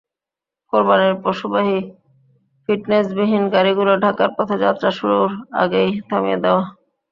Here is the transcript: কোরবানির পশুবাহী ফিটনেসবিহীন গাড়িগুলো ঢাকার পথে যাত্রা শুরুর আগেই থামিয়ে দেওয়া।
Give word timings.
কোরবানির 0.73 1.15
পশুবাহী 1.23 1.77
ফিটনেসবিহীন 2.69 3.43
গাড়িগুলো 3.49 3.93
ঢাকার 4.03 4.29
পথে 4.37 4.55
যাত্রা 4.63 4.89
শুরুর 4.97 5.29
আগেই 5.61 5.89
থামিয়ে 6.09 6.37
দেওয়া। 6.43 6.63